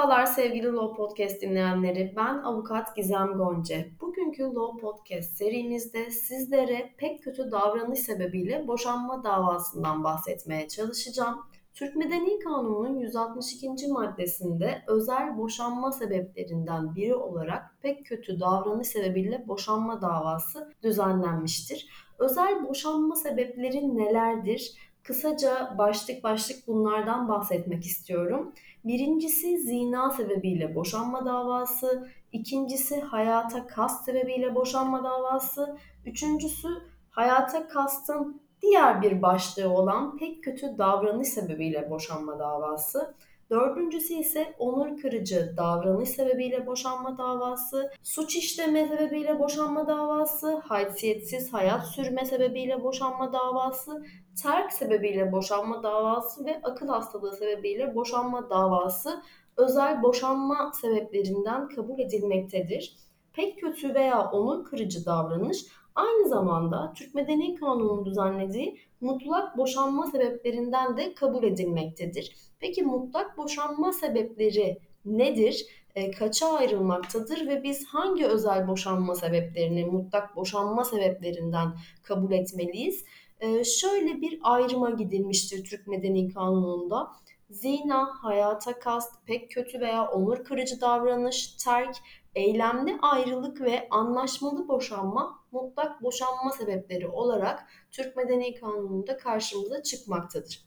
Merhabalar 0.00 0.26
sevgili 0.26 0.66
Law 0.66 0.96
Podcast 0.96 1.42
dinleyenleri. 1.42 2.14
Ben 2.16 2.38
avukat 2.38 2.96
Gizem 2.96 3.32
Gonce. 3.32 3.90
Bugünkü 4.00 4.42
Law 4.42 4.80
Podcast 4.80 5.36
serimizde 5.36 6.10
sizlere 6.10 6.94
pek 6.96 7.22
kötü 7.22 7.50
davranış 7.50 8.00
sebebiyle 8.00 8.68
boşanma 8.68 9.24
davasından 9.24 10.04
bahsetmeye 10.04 10.68
çalışacağım. 10.68 11.38
Türk 11.74 11.96
Medeni 11.96 12.38
Kanunu'nun 12.38 12.98
162. 12.98 13.88
maddesinde 13.88 14.82
özel 14.86 15.38
boşanma 15.38 15.92
sebeplerinden 15.92 16.94
biri 16.94 17.14
olarak 17.14 17.62
pek 17.82 18.06
kötü 18.06 18.40
davranış 18.40 18.88
sebebiyle 18.88 19.44
boşanma 19.48 20.02
davası 20.02 20.72
düzenlenmiştir. 20.82 21.88
Özel 22.18 22.68
boşanma 22.68 23.16
sebepleri 23.16 23.96
nelerdir? 23.96 24.72
Kısaca 25.10 25.74
başlık 25.78 26.24
başlık 26.24 26.66
bunlardan 26.66 27.28
bahsetmek 27.28 27.86
istiyorum. 27.86 28.52
Birincisi 28.84 29.58
zina 29.58 30.10
sebebiyle 30.10 30.74
boşanma 30.74 31.26
davası, 31.26 32.08
ikincisi 32.32 33.00
hayata 33.00 33.66
kast 33.66 34.04
sebebiyle 34.04 34.54
boşanma 34.54 35.04
davası, 35.04 35.78
üçüncüsü 36.06 36.68
hayata 37.10 37.68
kastın 37.68 38.40
diğer 38.62 39.02
bir 39.02 39.22
başlığı 39.22 39.68
olan 39.68 40.16
pek 40.16 40.44
kötü 40.44 40.78
davranış 40.78 41.28
sebebiyle 41.28 41.90
boşanma 41.90 42.38
davası. 42.38 43.14
Dördüncüsü 43.50 44.14
ise 44.14 44.54
onur 44.58 45.00
kırıcı 45.00 45.54
davranış 45.56 46.08
sebebiyle 46.08 46.66
boşanma 46.66 47.18
davası, 47.18 47.90
suç 48.02 48.36
işleme 48.36 48.88
sebebiyle 48.88 49.38
boşanma 49.38 49.86
davası, 49.86 50.56
haysiyetsiz 50.56 51.52
hayat 51.52 51.86
sürme 51.86 52.24
sebebiyle 52.24 52.82
boşanma 52.82 53.32
davası, 53.32 54.04
terk 54.42 54.72
sebebiyle 54.72 55.32
boşanma 55.32 55.82
davası 55.82 56.44
ve 56.44 56.60
akıl 56.62 56.88
hastalığı 56.88 57.36
sebebiyle 57.36 57.94
boşanma 57.94 58.50
davası 58.50 59.22
özel 59.56 60.02
boşanma 60.02 60.72
sebeplerinden 60.80 61.68
kabul 61.68 61.98
edilmektedir. 61.98 62.96
Pek 63.32 63.60
kötü 63.60 63.94
veya 63.94 64.30
onur 64.30 64.64
kırıcı 64.64 65.06
davranış 65.06 65.66
aynı 65.94 66.28
zamanda 66.28 66.92
Türk 66.96 67.14
Medeni 67.14 67.54
Kanunu'nun 67.54 68.04
düzenlediği 68.04 68.80
mutlak 69.00 69.58
boşanma 69.58 70.06
sebeplerinden 70.06 70.96
de 70.96 71.14
kabul 71.14 71.42
edilmektedir. 71.42 72.36
Peki 72.60 72.82
mutlak 72.82 73.38
boşanma 73.38 73.92
sebepleri 73.92 74.78
nedir? 75.04 75.66
E, 75.94 76.10
kaça 76.10 76.46
ayrılmaktadır 76.52 77.48
ve 77.48 77.62
biz 77.62 77.86
hangi 77.86 78.26
özel 78.26 78.68
boşanma 78.68 79.14
sebeplerini 79.14 79.84
mutlak 79.84 80.36
boşanma 80.36 80.84
sebeplerinden 80.84 81.72
kabul 82.02 82.32
etmeliyiz? 82.32 83.04
E, 83.40 83.64
şöyle 83.64 84.20
bir 84.20 84.38
ayrıma 84.42 84.90
gidilmiştir 84.90 85.64
Türk 85.64 85.86
Medeni 85.86 86.28
Kanunu'nda. 86.28 87.10
Zina, 87.50 88.08
hayata 88.22 88.78
kast, 88.78 89.26
pek 89.26 89.50
kötü 89.50 89.80
veya 89.80 90.08
onur 90.08 90.44
kırıcı 90.44 90.80
davranış, 90.80 91.56
terk, 91.64 91.96
eylemli 92.34 92.98
ayrılık 93.02 93.60
ve 93.60 93.88
anlaşmalı 93.90 94.68
boşanma 94.68 95.39
mutlak 95.52 96.02
boşanma 96.02 96.50
sebepleri 96.58 97.08
olarak 97.08 97.66
Türk 97.90 98.16
Medeni 98.16 98.54
Kanunu'nda 98.54 99.16
karşımıza 99.16 99.82
çıkmaktadır. 99.82 100.64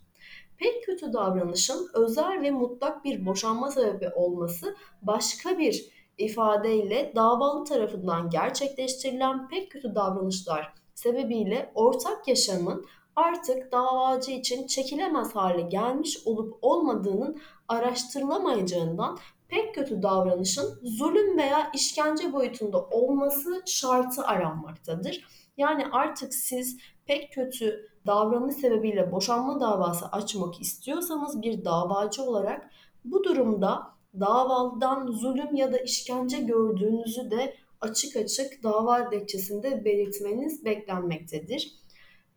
Pek 0.57 0.83
kötü 0.83 1.13
davranışın 1.13 1.89
özel 1.93 2.41
ve 2.41 2.51
mutlak 2.51 3.05
bir 3.05 3.25
boşanma 3.25 3.71
sebebi 3.71 4.09
olması 4.09 4.75
başka 5.01 5.57
bir 5.57 5.89
ifadeyle 6.17 7.11
davalı 7.15 7.65
tarafından 7.65 8.29
gerçekleştirilen 8.29 9.47
pek 9.47 9.71
kötü 9.71 9.95
davranışlar 9.95 10.73
sebebiyle 10.95 11.71
ortak 11.75 12.27
yaşamın 12.27 12.85
artık 13.15 13.71
davacı 13.71 14.31
için 14.31 14.67
çekilemez 14.67 15.35
hale 15.35 15.61
gelmiş 15.61 16.19
olup 16.25 16.57
olmadığının 16.61 17.41
araştırılamayacağından 17.67 19.17
pek 19.53 19.75
kötü 19.75 20.03
davranışın 20.03 20.79
zulüm 20.83 21.37
veya 21.37 21.71
işkence 21.75 22.33
boyutunda 22.33 22.81
olması 22.81 23.63
şartı 23.65 24.23
aranmaktadır. 24.23 25.27
Yani 25.57 25.85
artık 25.91 26.33
siz 26.33 26.77
pek 27.05 27.33
kötü 27.33 27.89
davranış 28.07 28.55
sebebiyle 28.55 29.11
boşanma 29.11 29.59
davası 29.59 30.05
açmak 30.05 30.61
istiyorsanız 30.61 31.41
bir 31.41 31.65
davacı 31.65 32.23
olarak 32.23 32.69
bu 33.05 33.23
durumda 33.23 33.83
davalıdan 34.19 35.07
zulüm 35.07 35.55
ya 35.55 35.73
da 35.73 35.77
işkence 35.77 36.37
gördüğünüzü 36.37 37.31
de 37.31 37.55
açık 37.81 38.15
açık 38.15 38.63
dava 38.63 39.11
dilekçesinde 39.11 39.85
belirtmeniz 39.85 40.65
beklenmektedir. 40.65 41.71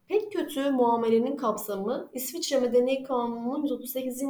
Pek 0.08 0.32
kötü 0.32 0.70
muamelenin 0.70 1.36
kapsamı 1.36 2.10
İsviçre 2.12 2.60
Medeni 2.60 3.02
Kanunu'nun 3.02 3.62
138. 3.62 4.22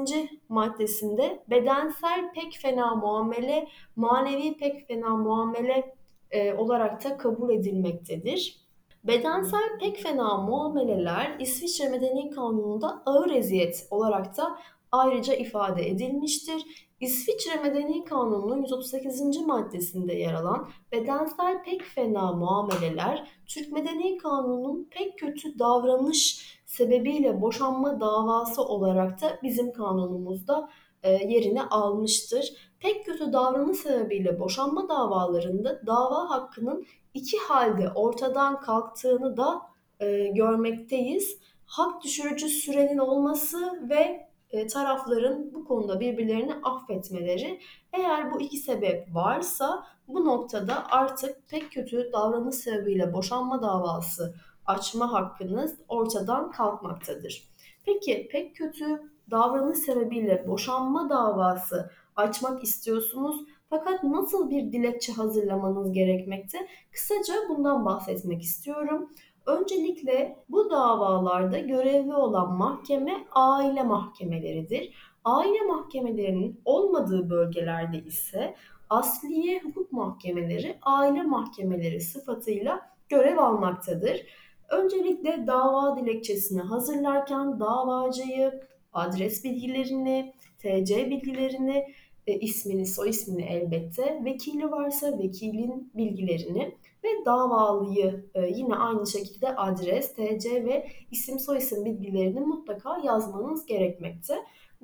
maddesinde 0.48 1.42
bedensel 1.50 2.32
pek 2.34 2.58
fena 2.62 2.94
muamele, 2.94 3.68
manevi 3.96 4.56
pek 4.56 4.88
fena 4.88 5.16
muamele 5.16 5.94
e, 6.30 6.52
olarak 6.54 7.04
da 7.04 7.16
kabul 7.16 7.50
edilmektedir. 7.50 8.56
Bedensel 9.04 9.78
pek 9.80 9.98
fena 10.02 10.36
muameleler 10.36 11.36
İsviçre 11.40 11.88
Medeni 11.88 12.30
Kanunu'nda 12.30 13.02
ağır 13.06 13.30
eziyet 13.30 13.86
olarak 13.90 14.36
da 14.36 14.58
ayrıca 14.92 15.34
ifade 15.34 15.88
edilmiştir. 15.88 16.86
İsviçre 17.00 17.60
Medeni 17.62 18.04
Kanunu'nun 18.04 18.62
138. 18.62 19.46
maddesinde 19.46 20.14
yer 20.14 20.34
alan 20.34 20.68
bedensel 20.92 21.62
pek 21.64 21.82
fena 21.82 22.32
muameleler 22.32 23.28
Türk 23.46 23.72
Medeni 23.72 24.18
Kanunu'nun 24.18 24.88
pek 24.90 25.18
kötü 25.18 25.58
davranış 25.58 26.56
sebebiyle 26.66 27.40
boşanma 27.40 28.00
davası 28.00 28.62
olarak 28.62 29.22
da 29.22 29.38
bizim 29.42 29.72
kanunumuzda 29.72 30.68
e, 31.02 31.10
yerini 31.10 31.62
almıştır. 31.62 32.72
Pek 32.80 33.06
kötü 33.06 33.32
davranış 33.32 33.78
sebebiyle 33.78 34.40
boşanma 34.40 34.88
davalarında 34.88 35.86
dava 35.86 36.30
hakkının 36.30 36.86
iki 37.14 37.38
halde 37.38 37.88
ortadan 37.94 38.60
kalktığını 38.60 39.36
da 39.36 39.62
e, 40.00 40.26
görmekteyiz. 40.26 41.38
Hak 41.66 42.04
düşürücü 42.04 42.48
sürenin 42.48 42.98
olması 42.98 43.88
ve 43.90 44.25
e, 44.50 44.66
tarafların 44.66 45.54
bu 45.54 45.64
konuda 45.64 46.00
birbirlerini 46.00 46.54
affetmeleri. 46.54 47.60
Eğer 47.92 48.32
bu 48.32 48.40
iki 48.40 48.56
sebep 48.56 49.14
varsa 49.14 49.86
bu 50.08 50.24
noktada 50.24 50.86
artık 50.90 51.48
pek 51.48 51.72
kötü 51.72 52.10
davranış 52.12 52.54
sebebiyle 52.54 53.12
boşanma 53.12 53.62
davası 53.62 54.34
açma 54.66 55.12
hakkınız 55.12 55.74
ortadan 55.88 56.50
kalkmaktadır. 56.50 57.48
Peki 57.84 58.28
pek 58.32 58.56
kötü 58.56 59.02
davranış 59.30 59.78
sebebiyle 59.78 60.48
boşanma 60.48 61.10
davası 61.10 61.90
açmak 62.16 62.64
istiyorsunuz 62.64 63.40
fakat 63.70 64.04
nasıl 64.04 64.50
bir 64.50 64.72
dilekçe 64.72 65.12
hazırlamanız 65.12 65.92
gerekmekte? 65.92 66.58
Kısaca 66.92 67.34
bundan 67.48 67.84
bahsetmek 67.84 68.42
istiyorum. 68.42 69.10
Öncelikle 69.46 70.36
bu 70.48 70.70
davalarda 70.70 71.58
görevli 71.58 72.14
olan 72.14 72.56
mahkeme 72.56 73.24
aile 73.32 73.82
mahkemeleridir. 73.82 74.94
Aile 75.24 75.60
mahkemelerinin 75.60 76.60
olmadığı 76.64 77.30
bölgelerde 77.30 77.98
ise 77.98 78.54
asliye 78.90 79.60
hukuk 79.60 79.92
mahkemeleri 79.92 80.78
aile 80.82 81.22
mahkemeleri 81.22 82.00
sıfatıyla 82.00 82.80
görev 83.08 83.38
almaktadır. 83.38 84.26
Öncelikle 84.70 85.46
dava 85.46 85.96
dilekçesini 85.96 86.60
hazırlarken 86.60 87.60
davacıyı, 87.60 88.60
adres 88.92 89.44
bilgilerini, 89.44 90.34
TC 90.58 91.10
bilgilerini, 91.10 91.86
e, 92.26 92.38
ismini, 92.38 92.86
soy 92.86 93.10
ismini 93.10 93.42
elbette, 93.42 94.20
vekili 94.24 94.70
varsa 94.70 95.18
vekilin 95.18 95.90
bilgilerini 95.94 96.76
ve 97.04 97.08
davalıyı 97.24 98.30
e, 98.34 98.46
yine 98.46 98.74
aynı 98.74 99.06
şekilde 99.06 99.56
adres, 99.56 100.14
TC 100.14 100.64
ve 100.64 100.88
isim 101.10 101.38
soyisim 101.38 101.84
bilgilerini 101.84 102.40
mutlaka 102.40 102.98
yazmanız 103.04 103.66
gerekmekte. 103.66 104.34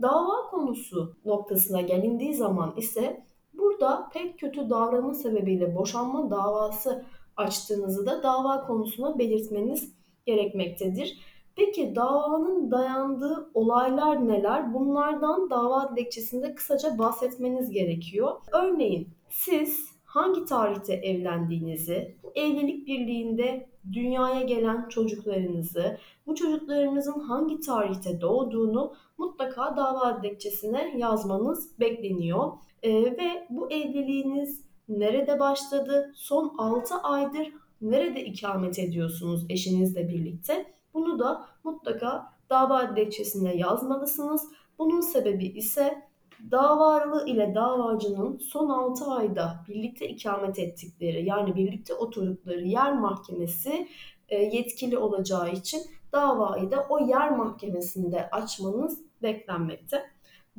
Dava 0.03 0.50
konusu 0.50 1.17
noktasına 1.25 1.81
gelindiği 1.81 2.35
zaman 2.35 2.75
ise 2.76 3.26
burada 3.55 4.09
pek 4.12 4.38
kötü 4.38 4.70
davranış 4.70 5.19
sebebiyle 5.19 5.76
boşanma 5.76 6.31
davası 6.31 7.05
açtığınızı 7.37 8.06
da 8.06 8.23
dava 8.23 8.67
konusuna 8.67 9.19
belirtmeniz 9.19 9.94
gerekmektedir. 10.26 11.19
Peki 11.56 11.94
davanın 11.97 12.70
dayandığı 12.70 13.50
olaylar 13.55 14.29
neler? 14.29 14.75
Bunlardan 14.75 15.50
dava 15.50 15.91
dilekçesinde 15.91 16.55
kısaca 16.55 16.99
bahsetmeniz 16.99 17.70
gerekiyor. 17.70 18.41
Örneğin 18.53 19.08
siz 19.31 19.93
hangi 20.12 20.44
tarihte 20.44 20.94
evlendiğinizi, 20.94 22.17
evlilik 22.35 22.87
birliğinde 22.87 23.69
dünyaya 23.93 24.43
gelen 24.43 24.88
çocuklarınızı, 24.88 25.99
bu 26.26 26.35
çocuklarınızın 26.35 27.20
hangi 27.20 27.61
tarihte 27.61 28.20
doğduğunu 28.20 28.94
mutlaka 29.19 29.76
dava 29.76 30.23
dilekçesine 30.23 30.94
yazmanız 30.97 31.81
bekleniyor. 31.81 32.53
Ee, 32.82 33.03
ve 33.03 33.47
bu 33.50 33.70
evliliğiniz 33.70 34.64
nerede 34.88 35.41
başladı, 35.41 36.12
son 36.15 36.55
6 36.58 36.94
aydır 36.94 37.53
nerede 37.81 38.25
ikamet 38.25 38.79
ediyorsunuz 38.79 39.47
eşinizle 39.49 40.08
birlikte? 40.08 40.75
Bunu 40.94 41.19
da 41.19 41.47
mutlaka 41.65 42.32
dava 42.50 42.97
dilekçesine 42.97 43.56
yazmalısınız. 43.56 44.49
Bunun 44.79 45.00
sebebi 45.00 45.47
ise 45.47 46.03
Davalı 46.50 47.29
ile 47.29 47.55
davacının 47.55 48.39
son 48.39 48.69
6 48.69 49.05
ayda 49.05 49.65
birlikte 49.69 50.09
ikamet 50.09 50.59
ettikleri 50.59 51.25
yani 51.27 51.55
birlikte 51.55 51.94
oturdukları 51.94 52.65
yer 52.65 52.99
mahkemesi 52.99 53.89
e, 54.29 54.43
yetkili 54.43 54.99
olacağı 54.99 55.53
için 55.53 55.81
davayı 56.12 56.71
da 56.71 56.87
o 56.89 57.06
yer 57.06 57.37
mahkemesinde 57.37 58.31
açmanız 58.31 58.99
beklenmekte. 59.23 60.03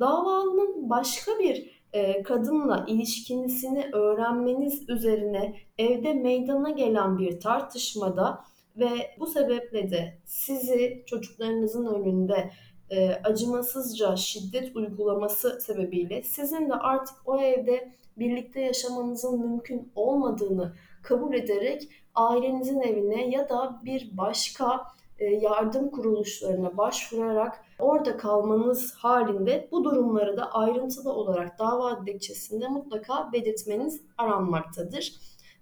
Davalının 0.00 0.90
başka 0.90 1.32
bir 1.38 1.82
e, 1.92 2.22
kadınla 2.22 2.84
ilişkisini 2.88 3.90
öğrenmeniz 3.92 4.88
üzerine 4.88 5.56
evde 5.78 6.14
meydana 6.14 6.70
gelen 6.70 7.18
bir 7.18 7.40
tartışmada 7.40 8.44
ve 8.76 9.16
bu 9.20 9.26
sebeple 9.26 9.90
de 9.90 10.18
sizi 10.24 11.04
çocuklarınızın 11.06 11.86
önünde 11.86 12.50
e, 12.90 13.14
acımasızca 13.24 14.16
şiddet 14.16 14.76
uygulaması 14.76 15.60
sebebiyle 15.60 16.22
sizin 16.22 16.68
de 16.68 16.74
artık 16.74 17.16
o 17.26 17.40
evde 17.40 17.92
birlikte 18.16 18.60
yaşamanızın 18.60 19.40
mümkün 19.40 19.92
olmadığını 19.94 20.74
kabul 21.02 21.34
ederek 21.34 21.88
ailenizin 22.14 22.80
evine 22.80 23.28
ya 23.28 23.48
da 23.48 23.80
bir 23.84 24.16
başka 24.16 24.84
e, 25.18 25.24
yardım 25.24 25.90
kuruluşlarına 25.90 26.76
başvurarak 26.76 27.64
orada 27.78 28.16
kalmanız 28.16 28.94
halinde 28.94 29.68
bu 29.72 29.84
durumları 29.84 30.36
da 30.36 30.52
ayrıntılı 30.52 31.12
olarak 31.12 31.58
dava 31.58 32.00
dilekçesinde 32.02 32.68
mutlaka 32.68 33.32
belirtmeniz 33.32 34.02
aranmaktadır. 34.18 35.12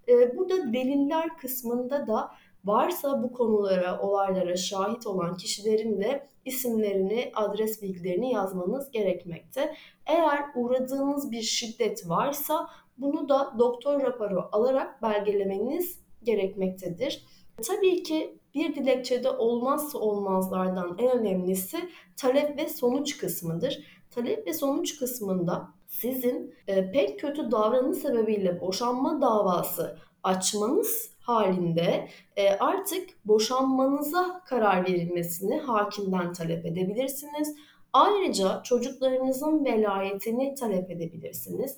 E, 0.07 0.37
burada 0.37 0.73
deliller 0.73 1.37
kısmında 1.37 2.07
da 2.07 2.31
varsa 2.65 3.23
bu 3.23 3.33
konulara, 3.33 3.99
olaylara 3.99 4.55
şahit 4.55 5.07
olan 5.07 5.35
kişilerin 5.35 6.01
de 6.01 6.27
isimlerini, 6.45 7.31
adres 7.35 7.81
bilgilerini 7.81 8.33
yazmanız 8.33 8.91
gerekmekte. 8.91 9.75
Eğer 10.05 10.45
uğradığınız 10.55 11.31
bir 11.31 11.41
şiddet 11.41 12.09
varsa 12.09 12.69
bunu 12.97 13.29
da 13.29 13.53
doktor 13.59 14.01
raporu 14.01 14.49
alarak 14.51 15.01
belgelemeniz 15.01 15.99
gerekmektedir. 16.23 17.25
Tabii 17.67 18.03
ki 18.03 18.39
bir 18.55 18.75
dilekçede 18.75 19.29
olmazsa 19.29 19.99
olmazlardan 19.99 20.95
en 20.99 21.19
önemlisi 21.19 21.77
talep 22.17 22.57
ve 22.57 22.69
sonuç 22.69 23.17
kısmıdır. 23.17 24.03
Talep 24.11 24.47
ve 24.47 24.53
sonuç 24.53 24.99
kısmında 24.99 25.69
sizin 25.87 26.55
e, 26.67 26.91
pek 26.91 27.19
kötü 27.19 27.51
davranış 27.51 27.97
sebebiyle 27.97 28.61
boşanma 28.61 29.21
davası 29.21 29.97
açmanız 30.23 31.13
halinde 31.19 32.07
e, 32.35 32.49
artık 32.49 33.09
boşanmanıza 33.25 34.41
karar 34.45 34.87
verilmesini 34.87 35.57
hakimden 35.59 36.33
talep 36.33 36.65
edebilirsiniz. 36.65 37.55
Ayrıca 37.93 38.63
çocuklarınızın 38.63 39.65
velayetini 39.65 40.55
talep 40.55 40.91
edebilirsiniz. 40.91 41.77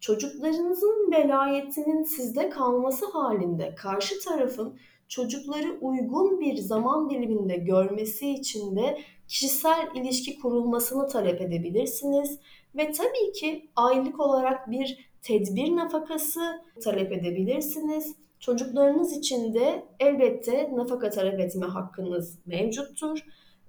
Çocuklarınızın 0.00 1.12
velayetinin 1.12 2.02
sizde 2.02 2.50
kalması 2.50 3.10
halinde 3.10 3.74
karşı 3.74 4.20
tarafın 4.24 4.78
çocukları 5.08 5.78
uygun 5.80 6.40
bir 6.40 6.56
zaman 6.56 7.10
diliminde 7.10 7.56
görmesi 7.56 8.30
için 8.30 8.76
de 8.76 8.98
kişisel 9.28 9.88
ilişki 9.94 10.38
kurulmasını 10.38 11.08
talep 11.08 11.40
edebilirsiniz 11.40 12.38
ve 12.76 12.92
tabii 12.92 13.32
ki 13.32 13.70
aylık 13.76 14.20
olarak 14.20 14.70
bir 14.70 15.10
tedbir 15.26 15.76
nafakası 15.76 16.40
talep 16.84 17.12
edebilirsiniz. 17.12 18.14
Çocuklarınız 18.40 19.12
için 19.12 19.54
de 19.54 19.84
elbette 20.00 20.70
nafaka 20.74 21.10
talep 21.10 21.40
etme 21.40 21.66
hakkınız 21.66 22.38
mevcuttur. 22.46 23.18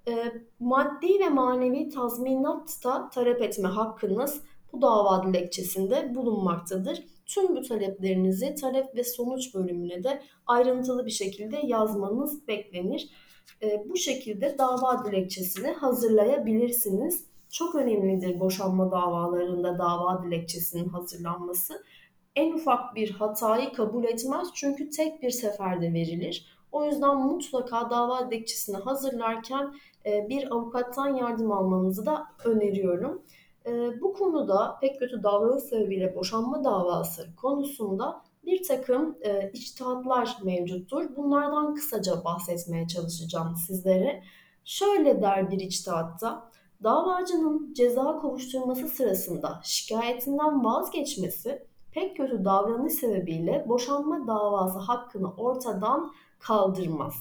E, 0.08 0.14
maddi 0.60 1.20
ve 1.20 1.30
manevi 1.30 1.90
tazminat 1.90 2.84
da 2.84 3.10
talep 3.10 3.42
etme 3.42 3.68
hakkınız 3.68 4.42
bu 4.74 4.82
dava 4.82 5.28
dilekçesinde 5.28 6.16
bulunmaktadır. 6.16 7.04
Tüm 7.26 7.56
bu 7.56 7.62
taleplerinizi 7.62 8.56
talep 8.56 8.96
ve 8.96 9.04
sonuç 9.04 9.56
bölümüne 9.56 10.04
de 10.04 10.22
ayrıntılı 10.48 11.06
bir 11.06 11.12
şekilde 11.12 11.58
yazmanız 11.64 12.48
beklenir. 12.48 13.10
E, 13.64 13.84
bu 13.90 13.98
şekilde 13.98 14.58
dava 14.58 15.06
dilekçesini 15.06 15.68
hazırlayabilirsiniz. 15.68 17.27
Çok 17.50 17.76
önemlidir 17.76 18.40
boşanma 18.40 18.92
davalarında 18.92 19.78
dava 19.78 20.24
dilekçesinin 20.24 20.90
hazırlanması. 20.90 21.84
En 22.36 22.54
ufak 22.54 22.96
bir 22.96 23.12
hatayı 23.12 23.74
kabul 23.74 24.04
etmez 24.04 24.48
çünkü 24.54 24.90
tek 24.90 25.24
bir 25.24 25.30
seferde 25.30 25.94
verilir. 25.94 26.58
O 26.72 26.86
yüzden 26.86 27.18
mutlaka 27.18 27.90
dava 27.90 28.32
dilekçesini 28.32 28.78
hazırlarken 28.78 29.74
e, 30.06 30.30
bir 30.30 30.52
avukattan 30.52 31.16
yardım 31.16 31.52
almanızı 31.52 32.06
da 32.06 32.28
öneriyorum. 32.46 33.22
E, 33.66 34.02
bu 34.02 34.14
konuda 34.14 34.78
pek 34.82 35.00
kötü 35.00 35.24
davranış 35.24 35.64
sebebiyle 35.64 36.16
boşanma 36.16 36.64
davası 36.64 37.36
konusunda 37.36 38.22
bir 38.46 38.64
takım 38.64 39.18
e, 39.22 39.52
içtihatlar 39.54 40.38
mevcuttur. 40.44 41.16
Bunlardan 41.16 41.76
kısaca 41.76 42.24
bahsetmeye 42.24 42.88
çalışacağım 42.88 43.56
sizlere. 43.56 44.24
Şöyle 44.66 45.22
der 45.22 45.52
bir 45.52 45.60
içtihatta, 45.60 46.52
davacının 46.84 47.74
ceza 47.74 48.20
kovuşturması 48.20 48.88
sırasında 48.88 49.60
şikayetinden 49.64 50.66
vazgeçmesi 50.66 51.68
pek 51.92 52.18
kötü 52.18 52.46
davranış 52.46 52.94
sebebiyle 52.94 53.66
boşanma 53.68 54.28
davası 54.28 54.80
hakkını 54.80 55.34
ortadan 55.34 56.12
kaldırmaz. 56.40 57.14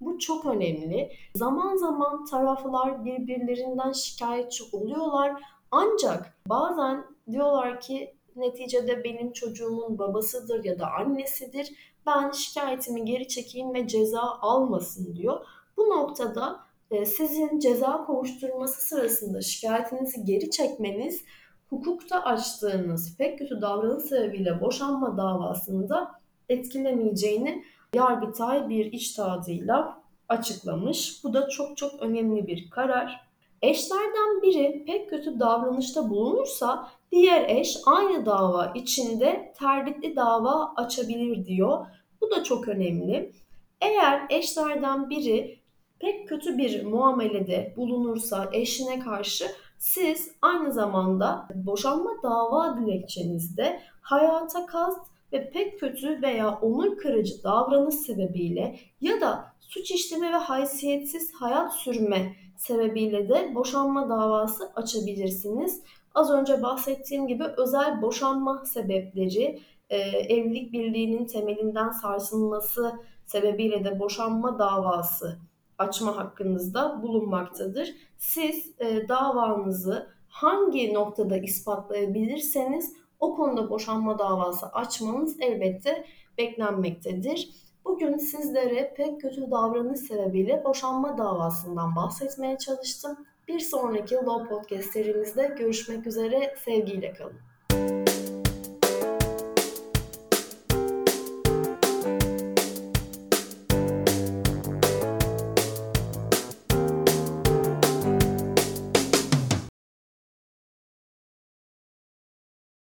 Bu 0.00 0.18
çok 0.18 0.46
önemli. 0.46 1.12
Zaman 1.34 1.76
zaman 1.76 2.24
taraflar 2.24 3.04
birbirlerinden 3.04 3.92
şikayetçi 3.92 4.64
oluyorlar 4.72 5.42
ancak 5.70 6.34
bazen 6.48 7.04
diyorlar 7.30 7.80
ki 7.80 8.14
neticede 8.36 9.04
benim 9.04 9.32
çocuğumun 9.32 9.98
babasıdır 9.98 10.64
ya 10.64 10.78
da 10.78 10.86
annesidir. 10.90 11.94
Ben 12.06 12.30
şikayetimi 12.30 13.04
geri 13.04 13.28
çekeyim 13.28 13.74
ve 13.74 13.88
ceza 13.88 14.22
almasın 14.22 15.16
diyor. 15.16 15.46
Bu 15.76 15.82
noktada 15.82 16.60
sizin 17.06 17.58
ceza 17.58 18.04
kovuşturması 18.04 18.86
sırasında 18.86 19.40
şikayetinizi 19.40 20.24
geri 20.24 20.50
çekmeniz 20.50 21.24
hukukta 21.70 22.22
açtığınız 22.22 23.16
pek 23.16 23.38
kötü 23.38 23.60
davranış 23.60 24.04
sebebiyle 24.04 24.60
boşanma 24.60 25.16
davasında 25.16 26.10
etkilemeyeceğini 26.48 27.64
Yargıtay 27.94 28.68
bir 28.68 28.92
içtihadıyla 28.92 30.02
açıklamış. 30.28 31.24
Bu 31.24 31.32
da 31.32 31.48
çok 31.48 31.76
çok 31.76 32.02
önemli 32.02 32.46
bir 32.46 32.70
karar. 32.70 33.20
Eşlerden 33.62 34.42
biri 34.42 34.84
pek 34.86 35.10
kötü 35.10 35.40
davranışta 35.40 36.10
bulunursa 36.10 36.88
diğer 37.12 37.48
eş 37.48 37.78
aynı 37.86 38.26
dava 38.26 38.72
içinde 38.74 39.52
terditli 39.58 40.16
dava 40.16 40.72
açabilir 40.76 41.46
diyor. 41.46 41.86
Bu 42.20 42.30
da 42.30 42.44
çok 42.44 42.68
önemli. 42.68 43.32
Eğer 43.80 44.26
eşlerden 44.30 45.10
biri 45.10 45.61
pek 46.02 46.28
kötü 46.28 46.58
bir 46.58 46.84
muamelede 46.84 47.74
bulunursa 47.76 48.48
eşine 48.52 49.00
karşı 49.00 49.44
siz 49.78 50.30
aynı 50.42 50.72
zamanda 50.72 51.48
boşanma 51.54 52.10
dava 52.22 52.78
dilekçenizde 52.80 53.80
hayata 54.00 54.66
kast 54.66 55.06
ve 55.32 55.50
pek 55.50 55.80
kötü 55.80 56.22
veya 56.22 56.50
onur 56.50 56.96
kırıcı 56.96 57.42
davranış 57.44 57.94
sebebiyle 57.94 58.76
ya 59.00 59.20
da 59.20 59.44
suç 59.60 59.90
işleme 59.90 60.32
ve 60.32 60.36
haysiyetsiz 60.36 61.32
hayat 61.34 61.72
sürme 61.72 62.36
sebebiyle 62.56 63.28
de 63.28 63.54
boşanma 63.54 64.08
davası 64.08 64.72
açabilirsiniz. 64.76 65.82
Az 66.14 66.30
önce 66.30 66.62
bahsettiğim 66.62 67.26
gibi 67.26 67.44
özel 67.56 68.02
boşanma 68.02 68.64
sebepleri, 68.64 69.60
e, 69.90 69.98
evlilik 69.98 70.72
birliğinin 70.72 71.26
temelinden 71.26 71.90
sarsılması 71.90 72.92
sebebiyle 73.26 73.84
de 73.84 74.00
boşanma 74.00 74.58
davası 74.58 75.38
açma 75.78 76.16
hakkınızda 76.16 77.02
bulunmaktadır. 77.02 77.94
Siz 78.18 78.74
e, 78.78 79.08
davanızı 79.08 80.08
hangi 80.28 80.94
noktada 80.94 81.36
ispatlayabilirseniz 81.36 82.92
o 83.20 83.36
konuda 83.36 83.70
boşanma 83.70 84.18
davası 84.18 84.66
açmanız 84.66 85.40
elbette 85.40 86.04
beklenmektedir. 86.38 87.50
Bugün 87.84 88.16
sizlere 88.16 88.94
pek 88.96 89.20
kötü 89.20 89.50
davranış 89.50 90.00
sebebiyle 90.00 90.64
boşanma 90.64 91.18
davasından 91.18 91.96
bahsetmeye 91.96 92.58
çalıştım. 92.58 93.16
Bir 93.48 93.60
sonraki 93.60 94.14
Law 94.14 94.48
Podcast 94.48 94.92
serimizde 94.92 95.54
görüşmek 95.58 96.06
üzere. 96.06 96.54
Sevgiyle 96.64 97.12
kalın. 97.12 97.51